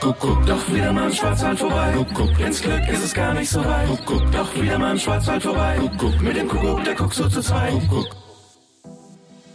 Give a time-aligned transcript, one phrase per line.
[0.00, 1.92] Kuckuck, doch wieder mal im Schwarzwald vorbei.
[1.92, 3.86] Kuckuck, ins Glück ist es gar nicht so weit.
[3.86, 5.76] Kuckuck, doch wieder mal im Schwarzwald vorbei.
[5.78, 7.72] Kuckuck, mit dem Kuckuck, der guckt so zu zweit.
[7.72, 8.16] Kuckuck.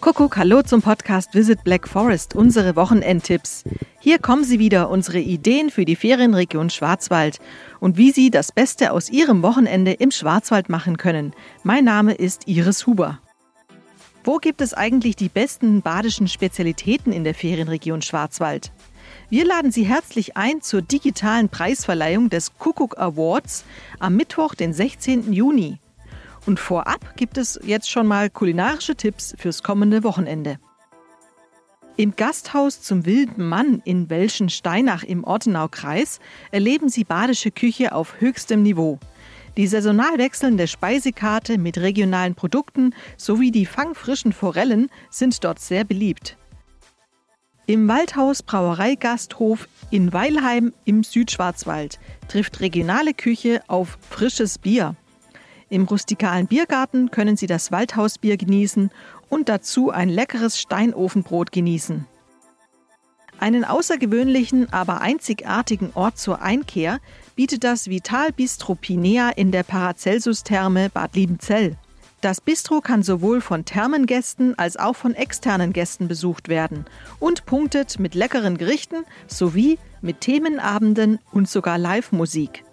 [0.01, 3.63] Kuckuck, hallo zum Podcast Visit Black Forest, unsere Wochenendtipps.
[3.99, 7.39] Hier kommen Sie wieder, unsere Ideen für die Ferienregion Schwarzwald
[7.79, 11.33] und wie Sie das Beste aus Ihrem Wochenende im Schwarzwald machen können.
[11.63, 13.17] Mein Name ist Iris Huber.
[14.23, 18.71] Wo gibt es eigentlich die besten badischen Spezialitäten in der Ferienregion Schwarzwald?
[19.29, 23.65] Wir laden Sie herzlich ein zur digitalen Preisverleihung des Kuckuck Awards
[23.97, 25.33] am Mittwoch, den 16.
[25.33, 25.79] Juni.
[26.45, 30.59] Und vorab gibt es jetzt schon mal kulinarische Tipps fürs kommende Wochenende.
[31.97, 36.19] Im Gasthaus zum Wilden Mann in Welschensteinach im Ortenaukreis
[36.51, 38.99] erleben Sie badische Küche auf höchstem Niveau.
[39.57, 46.37] Die saisonal wechselnde Speisekarte mit regionalen Produkten sowie die fangfrischen Forellen sind dort sehr beliebt.
[47.67, 54.95] Im Waldhaus Brauereigasthof in Weilheim im Südschwarzwald trifft regionale Küche auf frisches Bier.
[55.69, 58.91] Im rustikalen Biergarten können Sie das Waldhausbier genießen
[59.29, 62.05] und dazu ein leckeres Steinofenbrot genießen.
[63.39, 66.99] Einen außergewöhnlichen, aber einzigartigen Ort zur Einkehr
[67.35, 71.77] bietet das Vital Bistro Pinea in der Paracelsus-Therme Bad Liebenzell.
[72.25, 76.85] Das Bistro kann sowohl von Thermengästen als auch von externen Gästen besucht werden
[77.19, 82.63] und punktet mit leckeren Gerichten sowie mit Themenabenden und sogar Live-Musik.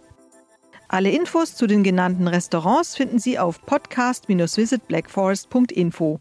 [0.89, 6.19] Alle Infos zu den genannten Restaurants finden Sie auf podcast-visitblackforest.info.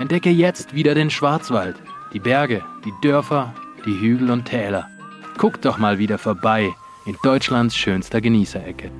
[0.00, 1.76] Entdecke jetzt wieder den Schwarzwald,
[2.12, 3.54] die Berge, die Dörfer,
[3.86, 4.88] die Hügel und Täler.
[5.38, 6.74] Guck doch mal wieder vorbei
[7.06, 8.90] in Deutschlands schönster Genießerecke.